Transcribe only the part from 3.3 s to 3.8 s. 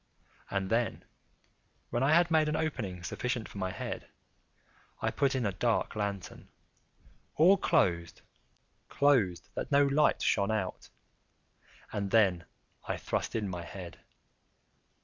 for my